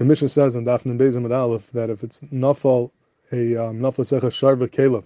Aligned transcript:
The 0.00 0.06
Mishnah 0.06 0.30
says 0.30 0.56
in 0.56 0.64
Dafn 0.64 0.98
Bezim 0.98 1.30
Aleph 1.30 1.70
that 1.72 1.90
if 1.90 2.02
it's 2.02 2.22
nafal 2.32 2.90
a 3.32 3.54
um, 3.56 3.80
nafal 3.80 3.96
secha 3.98 4.30
sharva 4.30 4.66
kalef, 4.66 5.04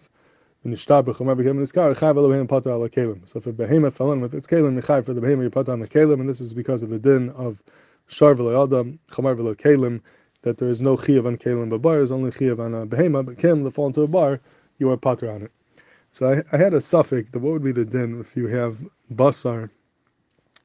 so 3.27 3.39
if 3.39 3.47
a 3.49 3.53
behemoth 3.53 3.97
fell 3.97 4.13
in 4.13 4.21
with 4.21 4.35
its 4.35 4.47
kalim, 4.47 5.05
for 5.05 5.13
the 5.13 5.21
behemoth 5.21 5.43
you 5.43 5.51
put 5.51 5.69
on 5.69 5.81
the 5.81 5.89
kalim, 5.89 6.21
and 6.21 6.29
this 6.29 6.41
is 6.41 6.55
because 6.55 6.85
of 6.85 6.91
the 6.91 7.01
din 7.01 7.31
of 7.31 7.61
shar 8.07 8.35
adam, 8.35 9.01
chamar 9.11 9.35
kalim, 9.57 10.01
that 10.43 10.59
there 10.59 10.69
is 10.69 10.81
no 10.81 10.97
chiyav 10.97 11.27
on 11.27 11.39
kalim 11.39 11.71
but 11.71 11.83
bar, 11.83 12.01
is 12.01 12.13
only 12.13 12.31
chiyav 12.31 12.61
on 12.61 12.73
a 12.73 12.87
behemoth, 12.87 13.27
but 13.27 13.37
kalim 13.37 13.65
that 13.65 13.73
fall 13.73 13.89
into 13.89 14.03
a 14.03 14.07
bar, 14.07 14.39
you 14.79 14.89
are 14.93 14.97
potter 14.97 15.29
on 15.29 15.43
it. 15.43 15.51
So 16.13 16.31
I, 16.31 16.57
I 16.57 16.57
had 16.57 16.73
a 16.73 16.81
suffix 16.81 17.33
that 17.33 17.41
what 17.41 17.53
would 17.53 17.65
be 17.65 17.73
the 17.73 17.85
din 17.85 18.21
if 18.21 18.37
you 18.37 18.47
have 18.47 18.79
basar 19.13 19.71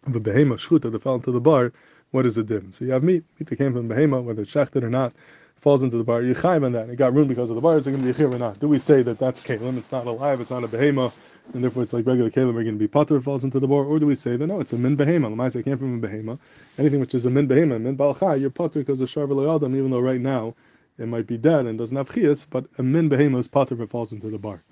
of 0.05 0.15
a 0.15 0.19
behemoth 0.19 0.59
shchuta 0.59 0.91
that 0.91 1.01
fell 1.01 1.15
into 1.15 1.31
the 1.31 1.41
bar, 1.41 1.73
what 2.11 2.25
is 2.25 2.37
a 2.37 2.43
dim? 2.43 2.71
So 2.71 2.85
you 2.85 2.91
have 2.91 3.03
meat, 3.03 3.23
meat 3.39 3.49
that 3.49 3.55
came 3.57 3.73
from 3.73 3.87
behemoth, 3.87 4.25
whether 4.25 4.41
it's 4.41 4.53
shechted 4.53 4.83
or 4.83 4.89
not, 4.89 5.13
falls 5.55 5.83
into 5.83 5.97
the 5.97 6.03
bar, 6.03 6.21
you 6.21 6.33
chayim 6.33 6.65
on 6.65 6.71
that. 6.71 6.89
It 6.89 6.95
got 6.95 7.13
ruined 7.13 7.29
because 7.29 7.49
of 7.49 7.55
the 7.55 7.61
bar. 7.61 7.77
Is 7.77 7.85
it 7.85 7.91
going 7.91 8.03
to 8.03 8.13
be 8.13 8.23
a 8.23 8.27
or 8.27 8.39
not? 8.39 8.59
Do 8.59 8.67
we 8.67 8.79
say 8.79 9.01
that 9.03 9.19
that's 9.19 9.41
kalim? 9.41 9.77
It's 9.77 9.91
not 9.91 10.07
alive. 10.07 10.39
It's 10.39 10.51
not 10.51 10.63
a 10.63 10.67
behema, 10.67 11.11
and 11.53 11.63
therefore 11.63 11.83
it's 11.83 11.93
like 11.93 12.05
regular 12.05 12.29
kalim. 12.29 12.53
We're 12.53 12.63
going 12.63 12.75
to 12.75 12.79
be 12.79 12.87
pater 12.87 13.19
falls 13.19 13.43
into 13.43 13.59
the 13.59 13.67
bar, 13.67 13.83
or 13.83 13.99
do 13.99 14.05
we 14.05 14.15
say 14.15 14.37
that 14.37 14.47
no, 14.47 14.59
it's 14.59 14.73
a 14.73 14.77
min 14.77 14.97
behema? 14.97 15.29
The 15.29 15.59
meat 15.59 15.65
came 15.65 15.77
from 15.77 16.03
a 16.03 16.07
behema. 16.07 16.39
Anything 16.77 16.99
which 16.99 17.13
is 17.13 17.25
a 17.25 17.29
min 17.29 17.47
behema, 17.47 17.79
min 17.79 17.97
balchai, 17.97 18.39
you're 18.39 18.49
pater 18.49 18.79
because 18.79 19.01
of 19.01 19.09
adam. 19.17 19.75
Even 19.75 19.91
though 19.91 19.99
right 19.99 20.21
now 20.21 20.55
it 20.97 21.07
might 21.07 21.27
be 21.27 21.37
dead 21.37 21.65
and 21.65 21.77
doesn't 21.77 21.97
have 21.97 22.09
chias, 22.09 22.47
but 22.49 22.65
a 22.77 22.83
min 22.83 23.09
behema 23.09 23.37
is 23.37 23.47
pater 23.47 23.75
if 23.75 23.81
it 23.81 23.89
falls 23.89 24.13
into 24.13 24.29
the 24.29 24.39
bar. 24.39 24.63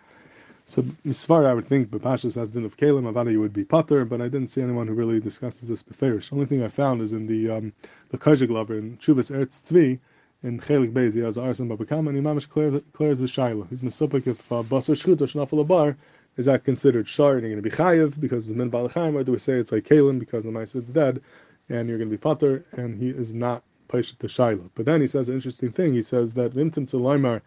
So 0.70 0.82
misfar, 1.06 1.46
I 1.46 1.54
would 1.54 1.64
think 1.64 1.90
Bepashas 1.90 2.36
has 2.36 2.52
din 2.52 2.66
of 2.66 2.76
Kalim, 2.76 3.10
Avada 3.12 3.32
you 3.32 3.40
would 3.40 3.54
be 3.54 3.64
Pater, 3.64 4.04
but 4.04 4.20
I 4.22 4.26
didn't 4.26 4.50
see 4.50 4.62
anyone 4.62 4.86
who 4.88 4.94
really 4.94 5.22
discusses 5.22 5.70
this 5.70 5.82
beferish. 5.82 6.28
The 6.30 6.36
only 6.36 6.46
thing 6.46 6.62
I 6.62 6.68
found 6.68 7.02
is 7.02 7.14
in 7.14 7.28
the 7.28 7.50
um, 7.50 7.74
the 8.10 8.18
Kozhiglover 8.18 8.78
in 8.78 8.98
Chuvas 8.98 9.32
Eretz 9.32 9.64
Tzvi, 9.64 10.00
in 10.44 10.60
Chelik 10.60 10.92
Beis, 10.92 11.14
he 11.14 11.22
has 11.22 11.38
Arsan 11.38 11.74
Babakam, 11.74 12.08
and 12.08 12.18
he 12.18 12.22
mamish 12.22 12.50
clears 12.50 13.20
the 13.20 13.28
Shaila. 13.28 13.70
He's 13.70 13.82
Mesopik 13.82 14.28
if 14.28 14.52
uh, 14.52 14.62
Basar 14.62 14.94
Shchut 14.94 15.22
or 15.22 15.26
Shnafal 15.26 15.66
Bar, 15.66 15.96
is 16.36 16.46
that 16.46 16.66
considered 16.66 17.08
Shar 17.08 17.38
and 17.38 17.42
you're 17.44 17.52
going 17.60 17.64
to 17.64 17.70
be 17.70 17.76
Chayiv 17.76 18.20
because 18.20 18.50
it's 18.50 18.58
Min 18.58 18.70
Balachayim, 18.70 19.16
or 19.16 19.24
do 19.24 19.32
we 19.32 19.40
say 19.40 19.54
it's 19.54 19.72
like 19.72 19.86
Kalim 19.86 20.20
because 20.20 20.44
the 20.44 20.52
Maisid's 20.52 20.92
dead 20.92 21.22
and 21.70 21.90
you're 21.90 21.98
going 21.98 22.10
to 22.10 22.14
be 22.14 22.22
Pater 22.22 22.64
and 22.74 23.02
he 23.02 23.10
is 23.10 23.34
not 23.34 23.64
Paishat 23.90 24.20
the 24.20 24.28
Shaila. 24.28 24.70
But 24.76 24.86
then 24.86 25.02
he 25.02 25.08
says 25.08 25.30
an 25.30 25.36
interesting 25.36 25.72
thing. 25.72 25.94
He 25.94 26.02
says 26.02 26.34
that 26.36 26.54
Vimtim 26.54 26.90
Tzalaimar, 26.90 27.42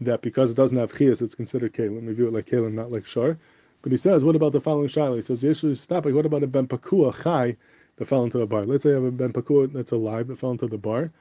that 0.00 0.22
because 0.22 0.50
it 0.50 0.56
doesn't 0.56 0.78
have 0.78 0.92
Chias, 0.92 1.22
it's 1.22 1.34
considered 1.34 1.72
Kalim. 1.72 2.06
We 2.06 2.12
view 2.12 2.28
it 2.28 2.32
like 2.32 2.46
Kalim, 2.46 2.72
not 2.72 2.90
like 2.90 3.06
Shar. 3.06 3.38
But 3.82 3.92
he 3.92 3.98
says, 3.98 4.24
what 4.24 4.36
about 4.36 4.52
the 4.52 4.60
following 4.60 4.88
Shaila? 4.88 5.16
He 5.16 5.22
says, 5.22 5.42
Yeshu 5.42 5.70
Stapik, 5.72 6.14
what 6.14 6.26
about 6.26 6.42
a 6.42 6.46
Ben 6.46 6.66
Pakua 6.66 7.22
Chai 7.22 7.56
that 7.96 8.04
fell 8.04 8.24
into 8.24 8.38
the 8.38 8.46
bar? 8.46 8.64
Let's 8.64 8.82
say 8.82 8.90
you 8.90 8.96
have 8.96 9.04
a 9.04 9.10
Ben 9.10 9.32
Pakua 9.32 9.72
that's 9.72 9.92
alive 9.92 10.26
that 10.28 10.38
fell 10.38 10.50
into 10.50 10.66
the 10.66 10.78
bar. 10.78 11.12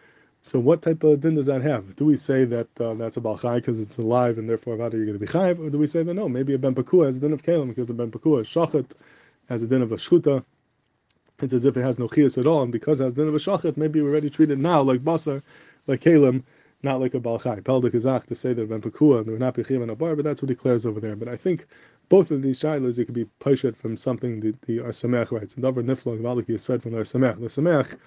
So 0.45 0.59
what 0.59 0.83
type 0.83 1.03
of 1.03 1.21
din 1.21 1.33
does 1.33 1.47
that 1.47 1.63
have? 1.63 1.95
Do 1.95 2.05
we 2.05 2.15
say 2.15 2.45
that 2.45 2.67
uh, 2.79 2.93
that's 2.93 3.17
a 3.17 3.19
balchai 3.19 3.55
because 3.55 3.81
it's 3.81 3.97
alive 3.97 4.37
and 4.37 4.47
therefore 4.47 4.77
how 4.77 4.83
are 4.83 4.95
you 4.95 5.03
going 5.07 5.13
to 5.13 5.19
be 5.19 5.25
chayiv? 5.25 5.57
Or 5.57 5.71
do 5.71 5.79
we 5.79 5.87
say 5.87 6.03
that 6.03 6.13
no, 6.13 6.29
maybe 6.29 6.53
a 6.53 6.59
ben 6.59 6.75
pakua 6.75 7.07
has 7.07 7.17
a 7.17 7.19
din 7.19 7.33
of 7.33 7.41
kalim 7.41 7.69
because 7.69 7.89
a 7.89 7.95
ben 7.95 8.11
pakua 8.11 8.41
is 8.41 8.47
shachet, 8.47 8.93
has 9.49 9.63
a 9.63 9.67
din 9.67 9.81
of 9.81 9.91
a 9.91 9.95
shchuta. 9.95 10.45
It's 11.39 11.51
as 11.51 11.65
if 11.65 11.75
it 11.77 11.81
has 11.81 11.97
no 11.97 12.07
chias 12.07 12.37
at 12.37 12.45
all, 12.45 12.61
and 12.61 12.71
because 12.71 13.01
it 13.01 13.05
has 13.05 13.15
din 13.15 13.27
of 13.27 13.33
a 13.33 13.39
shachet, 13.39 13.75
maybe 13.75 13.99
we 13.99 14.07
already 14.07 14.29
treat 14.29 14.51
it 14.51 14.59
now 14.59 14.83
like 14.83 15.03
basar, 15.03 15.41
like 15.87 16.01
kalim, 16.01 16.43
not 16.83 16.99
like 16.99 17.13
a 17.13 17.19
balchai. 17.19 17.61
Pelda 17.61 18.25
to 18.27 18.35
say 18.35 18.53
that 18.53 18.69
ben 18.69 18.81
pakua 18.81 19.17
and 19.17 19.25
there 19.25 19.33
would 19.33 19.39
not 19.39 19.55
be 19.55 19.63
chiv 19.63 19.81
in 19.81 19.89
a 19.89 19.95
bar, 19.95 20.15
but 20.15 20.23
that's 20.25 20.41
what 20.41 20.49
he 20.49 20.55
declares 20.55 20.85
over 20.85 20.99
there. 20.99 21.15
But 21.15 21.27
I 21.27 21.35
think 21.35 21.65
both 22.09 22.31
of 22.31 22.41
these 22.41 22.61
shilas, 22.61 22.99
it 22.99 23.05
could 23.05 23.15
be 23.15 23.25
poshet 23.39 23.75
from 23.75 23.97
something 23.97 24.39
that 24.41 24.61
the 24.63 24.79
Or 24.79 24.89
Sameach 24.89 25.31
writes. 25.31 25.55
And 25.55 25.63
Davar 25.63 25.83
Nifla, 25.83 26.19
Gvaliki 26.19 26.51
is 26.51 26.63
said 26.63 26.83
from 26.83 26.91
the 26.91 26.99
Or 26.99 27.03
Sameach. 27.03 27.39
The 27.39 27.45
Or 27.45 27.49
Sameach 27.49 27.97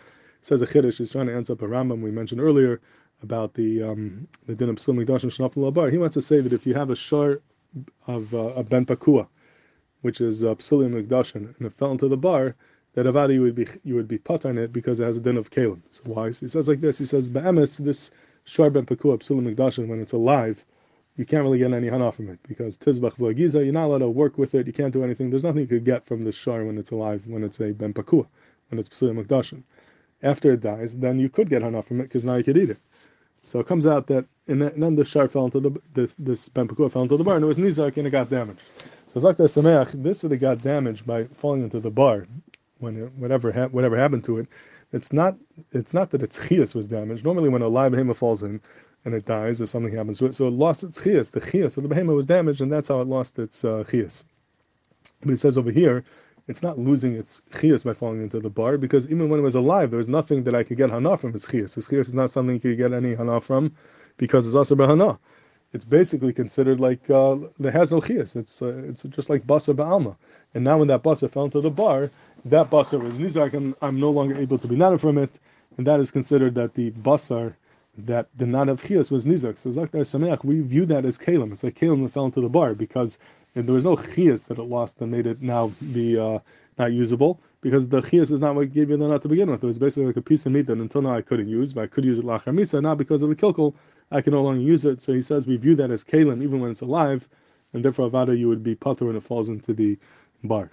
says 0.41 0.63
a 0.63 0.67
chiddush. 0.67 0.99
He's 0.99 1.11
trying 1.13 1.27
to 1.27 1.35
answer 1.35 1.55
up 1.55 1.63
a 1.63 1.67
Rambam 1.67 2.01
we 2.01 2.11
mentioned 2.11 2.41
earlier 2.41 2.81
about 3.23 3.55
the 3.55 3.83
um, 3.83 4.29
the 4.47 4.55
din 4.55 4.69
of 4.69 4.77
psul 4.77 4.95
mikdash 4.95 5.25
and 5.25 5.33
shnafel 5.33 5.73
bar. 5.75 5.91
He 5.91 5.99
wants 5.99 6.15
to 6.15 6.23
say 6.23 6.41
that 6.41 6.53
if 6.53 6.67
you 6.67 6.75
have 6.75 6.91
a 6.91 6.97
shar 6.97 7.41
of 8.07 8.33
uh, 8.35 8.53
a 8.55 8.63
ben 8.63 8.87
pakua, 8.87 9.29
which 10.03 10.21
is 10.21 10.45
uh, 10.45 10.55
psul 10.55 10.89
mikdash, 10.89 11.35
and 11.35 11.55
it 11.59 11.73
fell 11.73 11.91
into 11.93 12.09
the 12.09 12.17
bar, 12.17 12.55
that 12.95 13.07
avadi 13.07 13.41
would 13.41 13.55
be 13.55 13.67
you 13.85 13.95
would 13.95 14.09
be 14.09 14.19
put 14.19 14.45
on 14.47 14.59
it 14.59 14.73
because 14.73 15.01
it 15.01 15.05
has 15.05 15.17
a 15.17 15.21
din 15.21 15.37
of 15.37 15.51
kalim. 15.51 15.83
So 15.91 16.03
why? 16.05 16.31
So 16.31 16.47
he 16.47 16.49
says 16.49 16.69
like 16.69 16.81
this. 16.81 16.99
He 16.99 17.05
says 17.05 17.29
be'emes 17.29 17.79
this 17.79 18.11
shar 18.49 18.71
ben 18.71 18.87
pakua 18.87 19.19
psul 19.19 19.43
mikdash 19.43 19.87
when 19.87 20.01
it's 20.01 20.13
alive. 20.13 20.65
You 21.17 21.27
can't 21.27 21.43
really 21.43 21.59
get 21.59 21.73
any 21.73 21.89
hana 21.89 22.13
from 22.13 22.29
it 22.31 22.39
because 22.47 22.79
tizbach 22.79 23.17
v'lagiza. 23.17 23.65
You're 23.65 23.73
not 23.73 23.87
allowed 23.87 23.99
to 23.99 24.09
work 24.09 24.39
with 24.39 24.55
it. 24.55 24.67
You 24.67 24.73
can't 24.73 24.93
do 24.93 25.05
anything. 25.05 25.31
There's 25.31 25.45
nothing 25.45 25.63
you 25.63 25.67
could 25.67 25.85
get 25.85 26.07
from 26.07 26.25
the 26.25 26.33
shar 26.33 26.65
when 26.65 26.79
it's 26.79 26.91
alive, 26.91 27.27
when 27.27 27.45
it's 27.45 27.61
a 27.61 27.73
ben 27.73 27.93
pakua, 27.93 28.27
when 28.71 28.79
it's 28.79 28.89
psul 28.89 29.13
mikdash 29.13 29.63
after 30.23 30.53
it 30.53 30.61
dies, 30.61 30.97
then 30.97 31.19
you 31.19 31.29
could 31.29 31.49
get 31.49 31.63
hana 31.63 31.83
from 31.83 32.01
it 32.01 32.05
because 32.05 32.25
now 32.25 32.37
you 32.37 32.45
could 32.45 32.57
eat 32.57 32.71
it. 32.71 32.79
So 33.45 33.61
it 33.61 33.67
comes 33.67 33.87
out 33.87 34.09
that, 34.09 34.27
and 34.47 34.61
then 34.61 34.97
the 34.97 35.05
shar 35.05 35.29
fell 35.29 35.47
into 35.47 35.61
the, 35.61 35.81
this, 35.95 36.15
this 36.19 36.49
ben 36.49 36.69
fell 36.69 37.03
into 37.03 37.17
the 37.17 37.25
bar, 37.25 37.37
and 37.37 37.45
it 37.45 37.49
was 37.49 37.59
nizak 37.59 37.97
and 37.97 38.07
it 38.07 38.11
got 38.11 38.29
damaged. 38.29 38.61
So 39.07 39.21
Zakta 39.21 39.47
Sameach, 39.47 40.03
this 40.03 40.21
that 40.21 40.33
it 40.33 40.39
got 40.39 40.61
damaged 40.61 41.07
by 41.07 41.25
falling 41.25 41.63
into 41.63 41.81
the 41.81 41.91
bar, 41.91 42.27
when 42.79 42.97
it, 42.97 43.13
whatever 43.15 43.53
ha- 43.53 43.69
whatever 43.69 43.97
happened 43.97 44.25
to 44.25 44.39
it, 44.39 44.49
it's 44.93 45.13
not 45.13 45.37
it's 45.73 45.95
not 45.95 46.11
that 46.11 46.23
its 46.23 46.39
chias 46.39 46.75
was 46.75 46.89
damaged. 46.89 47.25
Normally, 47.25 47.49
when 47.49 47.63
a 47.63 47.69
live 47.69 47.93
behemoth 47.93 48.19
falls 48.19 48.43
in 48.43 48.61
and 49.05 49.15
it 49.15 49.27
dies 49.27 49.61
or 49.61 49.67
something 49.67 49.95
happens 49.95 50.19
to 50.19 50.27
it, 50.27 50.35
so 50.35 50.47
it 50.47 50.53
lost 50.53 50.83
its 50.83 51.01
chias. 51.01 51.33
The 51.33 51.41
chias 51.41 51.77
of 51.77 51.83
the 51.83 51.89
behemoth 51.89 52.17
was 52.17 52.27
damaged, 52.27 52.61
and 52.61 52.73
that's 52.73 52.89
how 52.89 53.01
it 53.01 53.07
lost 53.07 53.39
its 53.39 53.65
uh, 53.65 53.85
chias. 53.89 54.25
But 55.23 55.33
it 55.33 55.39
says 55.39 55.57
over 55.57 55.71
here 55.71 56.05
it's 56.47 56.63
not 56.63 56.79
losing 56.79 57.15
its 57.15 57.43
chias 57.53 57.85
by 57.85 57.93
falling 57.93 58.23
into 58.23 58.41
the 58.41 58.51
bar 58.51 58.79
because 58.79 59.11
even 59.11 59.29
when 59.29 59.41
it 59.41 59.45
was 59.45 59.55
alive, 59.55 59.91
there 59.91 59.99
was 59.99 60.09
nothing 60.09 60.45
that 60.45 60.55
I 60.55 60.63
could 60.63 60.79
get 60.79 60.91
hana 60.91 61.17
from 61.17 61.35
its 61.35 61.47
chias. 61.47 61.75
His 61.75 61.89
chias 61.89 62.09
is 62.09 62.15
not 62.15 62.31
something 62.31 62.55
you 62.55 62.61
could 62.61 62.79
get 62.79 62.93
any 62.93 63.15
hana 63.15 63.41
from 63.41 63.75
because 64.17 64.47
it's 64.47 64.57
also 64.57 64.75
hana. 64.77 65.19
It's 65.73 65.85
basically 65.85 66.33
considered 66.33 66.81
like 66.81 67.11
uh, 67.11 67.37
there 67.59 67.73
has 67.73 67.91
no 67.91 68.01
chias. 68.01 68.37
It's 68.37 68.63
uh, 68.63 68.83
it's 68.87 69.03
just 69.03 69.29
like 69.29 69.47
basa 69.47 69.75
ba'alma. 69.75 70.17
And 70.55 70.65
now 70.65 70.79
when 70.79 70.89
that 70.89 71.03
basa 71.03 71.31
fell 71.31 71.45
into 71.45 71.61
the 71.61 71.71
bar, 71.71 72.11
that 72.45 72.71
basa 72.71 73.03
was 73.03 73.19
nizak, 73.19 73.53
and 73.53 73.75
I'm 73.83 74.01
no 74.01 74.11
longer 74.11 74.35
able 74.37 74.59
to 74.59 74.67
be 74.67 74.77
nana 74.77 74.97
from 74.99 75.19
it, 75.19 75.39
and 75.77 75.87
that 75.87 76.01
is 76.01 76.11
considered 76.11 76.55
that 76.55 76.75
the 76.75 76.91
basar 76.93 77.55
that 77.99 78.35
did 78.37 78.49
not 78.49 78.69
have 78.69 78.83
chias 78.83 79.11
was 79.11 79.27
nizak. 79.27 79.59
So 79.59 79.71
Zakar 79.71 80.03
Sameach, 80.03 80.43
we 80.43 80.61
view 80.61 80.87
that 80.87 81.05
as 81.05 81.19
kalim. 81.19 81.53
It's 81.53 81.63
like 81.63 81.79
kalim 81.79 82.03
that 82.05 82.13
fell 82.13 82.25
into 82.25 82.41
the 82.41 82.49
bar 82.49 82.75
because 82.75 83.19
there 83.55 83.75
was 83.75 83.85
no 83.85 83.97
chias 83.97 84.47
that 84.47 84.59
it 84.59 84.63
lost 84.63 84.99
that 84.99 85.07
made 85.09 85.27
it 85.27 85.43
now 85.43 85.73
be 85.93 86.19
uh, 86.19 86.39
not 86.79 86.93
usable 86.93 87.41
because 87.61 87.89
the 87.89 88.01
chias 88.01 88.33
is 88.33 88.41
not 88.41 88.55
what 88.55 88.73
gave 88.73 88.89
you 88.89 88.97
the 88.97 89.07
nut 89.07 89.21
to 89.23 89.29
begin 89.29 89.51
with. 89.51 89.63
It 89.63 89.67
was 89.67 89.79
basically 89.79 90.07
like 90.07 90.17
a 90.17 90.23
piece 90.23 90.47
of 90.47 90.53
meat 90.53 90.67
that 90.67 90.79
until 90.79 91.03
now 91.03 91.15
I 91.15 91.23
couldn't 91.23 91.49
use, 91.49 91.73
but 91.75 91.83
I 91.83 91.87
could 91.89 92.05
use 92.05 92.19
it 92.19 92.25
lachar 92.25 92.55
misa. 92.55 92.81
Now 92.81 92.95
because 92.95 93.21
of 93.23 93.29
the 93.29 93.37
kilkel, 93.37 93.75
I 94.11 94.21
can 94.21 94.33
no 94.33 94.43
longer 94.43 94.61
use 94.61 94.85
it. 94.85 95.03
So 95.03 95.13
he 95.13 95.23
says 95.23 95.47
we 95.47 95.57
view 95.57 95.75
that 95.77 95.91
as 95.91 96.05
kalim 96.05 96.43
even 96.43 96.61
when 96.61 96.71
it's 96.71 96.81
alive, 96.81 97.29
and 97.73 97.85
therefore 97.85 98.11
avada 98.11 98.37
you 98.37 98.49
would 98.49 98.63
be 98.63 98.75
pater 98.75 99.07
when 99.07 99.17
it 99.17 99.23
falls 99.23 99.49
into 99.49 99.73
the 99.73 99.99
bar. 100.43 100.71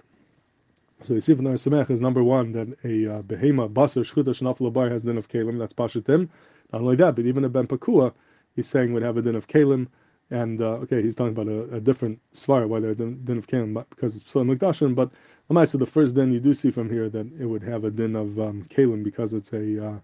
So 1.02 1.14
you 1.14 1.20
see 1.20 1.34
from 1.34 1.44
the 1.44 1.50
Samech 1.50 1.90
is 1.90 2.00
number 2.00 2.22
one 2.22 2.52
that 2.52 2.68
a 2.82 3.18
uh, 3.18 3.22
behema 3.22 3.72
basar 3.72 4.02
shchuta 4.02 4.28
shnafla 4.28 4.72
bar 4.72 4.88
has 4.88 5.02
din 5.02 5.18
of 5.18 5.28
kalim. 5.28 5.58
That's 5.58 5.74
pashatim. 5.74 6.28
Not 6.72 6.82
only 6.82 6.96
that, 6.96 7.14
but 7.14 7.26
even 7.26 7.44
a 7.44 7.48
ben 7.48 7.66
pakua, 7.66 8.14
he's 8.54 8.66
saying 8.66 8.92
would 8.94 9.02
have 9.02 9.16
a 9.16 9.22
din 9.22 9.36
of 9.36 9.46
kalim. 9.46 9.88
And 10.30 10.60
uh, 10.60 10.76
okay, 10.76 11.02
he's 11.02 11.14
talking 11.14 11.38
about 11.38 11.48
a, 11.48 11.76
a 11.76 11.80
different 11.80 12.20
svar, 12.32 12.66
whether 12.66 12.94
din, 12.94 13.20
din 13.24 13.36
of 13.36 13.46
kalim 13.46 13.84
because 13.90 14.16
it's 14.16 14.24
psulim 14.24 14.56
mikdashim. 14.56 14.94
But 14.94 15.10
I 15.54 15.64
so 15.64 15.76
the 15.76 15.86
first 15.86 16.14
din 16.16 16.32
you 16.32 16.40
do 16.40 16.54
see 16.54 16.70
from 16.70 16.88
here 16.90 17.10
that 17.10 17.26
it 17.38 17.44
would 17.44 17.62
have 17.62 17.84
a 17.84 17.90
din 17.90 18.16
of 18.16 18.40
um, 18.40 18.66
kalim 18.70 19.04
because 19.04 19.34
it's 19.34 19.52
a 19.52 19.86
uh, 19.86 19.98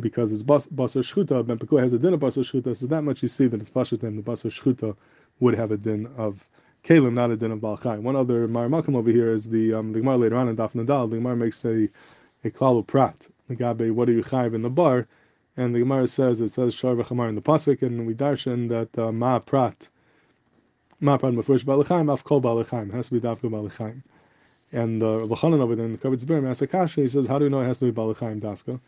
because 0.00 0.32
it's 0.32 0.42
basar 0.42 0.68
shchuta. 0.68 1.46
Ben 1.46 1.58
Pekua 1.58 1.82
has 1.82 1.92
a 1.92 1.98
din 1.98 2.14
of 2.14 2.20
basar 2.20 2.44
shchuta, 2.44 2.76
so 2.76 2.86
that 2.86 3.02
much 3.02 3.22
you 3.22 3.28
see 3.28 3.46
that 3.46 3.60
it's 3.60 3.70
pashatim. 3.70 4.16
The 4.16 4.22
basar 4.22 4.50
shchuta 4.50 4.96
would 5.40 5.54
have 5.54 5.70
a 5.70 5.76
din 5.76 6.06
of 6.16 6.48
kalim, 6.84 7.14
not 7.14 7.30
a 7.30 7.36
din 7.36 7.52
of 7.52 7.60
balchai. 7.60 8.00
One 8.00 8.16
other 8.16 8.48
maramakim 8.48 8.96
over 8.96 9.10
here 9.10 9.32
is 9.32 9.50
the 9.50 9.74
um, 9.74 9.92
the 9.92 10.00
Gemara 10.00 10.16
later 10.16 10.36
on 10.36 10.48
in 10.48 10.56
Daf 10.56 10.72
Nadal. 10.72 11.10
The 11.10 11.16
Gemara 11.16 11.36
makes 11.36 11.64
a 11.64 11.88
a 12.44 12.50
klalu 12.50 12.86
prat. 12.86 13.26
The 13.48 13.56
gabe, 13.56 13.90
what 13.92 14.08
are 14.08 14.12
you 14.12 14.22
chayiv 14.22 14.54
in 14.54 14.62
the 14.62 14.70
bar? 14.70 15.06
And 15.56 15.74
the 15.74 15.80
Gemara 15.80 16.08
says 16.08 16.40
it 16.40 16.52
says 16.52 16.72
Shar 16.74 16.94
v'chamar 16.94 17.28
in 17.28 17.34
the 17.34 17.42
pasuk, 17.42 17.82
and 17.82 18.06
we 18.06 18.14
darshan 18.14 18.68
that 18.68 18.98
uh, 18.98 19.12
ma 19.12 19.38
prat, 19.40 19.88
ma 21.00 21.18
prat 21.18 21.34
mafresh 21.34 21.64
balachaim, 21.64 22.12
af 22.12 22.24
kol 22.24 22.40
balachaim 22.40 22.92
has 22.92 23.08
to 23.08 23.14
be 23.14 23.20
dafka 23.20 23.50
balachaim. 23.50 24.02
And 24.72 25.02
uh, 25.02 25.26
Chanan 25.26 25.60
over 25.60 25.74
there 25.74 25.86
in 25.86 25.92
the 25.92 25.98
Kabbutz 25.98 26.24
Berim 26.24 26.48
asks 26.48 26.62
Akasha, 26.62 27.00
he 27.00 27.08
says, 27.08 27.26
how 27.26 27.38
do 27.38 27.44
you 27.44 27.50
know 27.50 27.60
it 27.60 27.66
has 27.66 27.80
to 27.80 27.86
be 27.86 27.92
balachaim 27.92 28.40
dafka? 28.40 28.78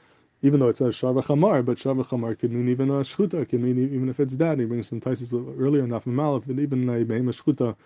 Even 0.44 0.58
though 0.58 0.68
it 0.68 0.76
says 0.76 0.96
Shar 0.96 1.12
v'chamar, 1.12 1.64
but 1.64 1.78
Shar 1.78 1.94
v'chamar 1.94 2.36
can 2.36 2.52
mean 2.52 2.68
even 2.68 2.90
a 2.90 2.94
shchuta, 2.94 3.48
can 3.48 3.62
mean 3.62 3.78
even 3.78 4.08
if 4.08 4.18
it's 4.18 4.34
dead. 4.34 4.58
He 4.58 4.64
brings 4.64 4.88
some 4.88 5.00
taisis 5.00 5.32
earlier 5.56 5.84
in 5.84 5.90
Malaf 5.90 6.46
that 6.46 6.58
even 6.58 6.88
a 6.88 7.04
shchuta 7.32 7.76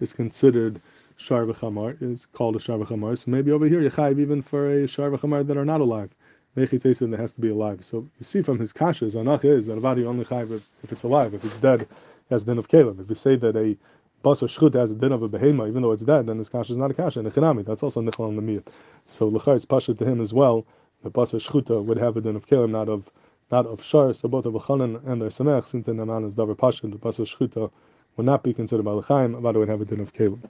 is 0.00 0.12
considered 0.12 0.80
Shar 1.16 1.44
v'chamar, 1.44 2.00
is 2.00 2.26
called 2.26 2.54
a 2.54 2.60
Shar 2.60 2.78
v'chamar. 2.78 3.18
So 3.18 3.32
maybe 3.32 3.50
over 3.50 3.66
here 3.66 3.80
you 3.80 3.90
chayiv 3.90 4.20
even 4.20 4.42
for 4.42 4.70
a 4.70 4.86
Shar 4.86 5.10
v'chamar 5.10 5.44
that 5.44 5.56
are 5.56 5.64
not 5.64 5.80
alive. 5.80 6.10
Mechi 6.56 6.78
Mechitesin 6.78 7.10
that 7.10 7.18
has 7.18 7.32
to 7.32 7.40
be 7.40 7.50
alive. 7.50 7.84
So 7.84 8.08
you 8.18 8.24
see 8.24 8.42
from 8.42 8.60
his 8.60 8.72
kashas, 8.72 9.16
anach 9.16 9.44
is 9.44 9.66
that 9.66 9.76
avadi 9.76 10.06
only 10.06 10.24
chayiv 10.24 10.52
if, 10.52 10.68
if, 10.84 10.92
it's 10.92 11.02
alive. 11.02 11.34
If 11.34 11.44
it's 11.44 11.58
dead, 11.58 11.88
has 12.30 12.44
din 12.44 12.58
of 12.58 12.68
kalim. 12.68 13.00
If 13.00 13.08
you 13.08 13.16
say 13.16 13.34
that 13.34 13.56
a 13.56 13.76
basar 14.24 14.48
shchut 14.48 14.74
has 14.74 14.92
a 14.92 14.94
din 14.94 15.10
of 15.10 15.24
a 15.24 15.28
behema, 15.28 15.68
even 15.68 15.82
though 15.82 15.90
it's 15.90 16.04
dead, 16.04 16.28
then 16.28 16.38
his 16.38 16.48
kasha 16.48 16.74
is 16.74 16.76
not 16.76 16.92
a 16.92 16.94
kasha. 16.94 17.18
And 17.18 17.26
a 17.26 17.62
that's 17.64 17.82
also 17.82 18.00
nichol 18.02 18.36
the 18.36 18.40
miyat. 18.40 18.68
So 19.08 19.26
l'char 19.26 19.56
it's 19.56 19.64
pasha 19.64 19.94
to 19.94 20.04
him 20.04 20.20
as 20.20 20.32
well. 20.32 20.64
The 21.04 21.10
basar 21.10 21.38
shchuta 21.38 21.84
would 21.84 21.98
have 21.98 22.16
a 22.16 22.22
din 22.22 22.34
of 22.34 22.46
kalim, 22.46 22.70
not 22.70 22.88
of 22.88 23.10
not 23.52 23.66
of 23.66 23.84
shar. 23.84 24.14
So 24.14 24.26
both 24.26 24.46
of 24.46 24.54
Chanan 24.54 25.06
and 25.06 25.20
their 25.20 25.28
Samech 25.28 25.66
seem 25.68 25.84
to 25.84 25.90
Naman 25.90 26.26
as 26.26 26.34
davar 26.34 26.56
pasha. 26.56 26.88
The 26.88 26.98
pasha 26.98 27.22
shchuta 27.22 27.70
would 28.16 28.24
not 28.24 28.42
be 28.42 28.54
considered 28.54 28.86
balachaim. 28.86 29.36
About 29.36 29.54
it 29.54 29.58
would 29.58 29.68
have 29.68 29.82
a 29.82 29.84
din 29.84 30.00
of 30.00 30.14
kalim. 30.14 30.40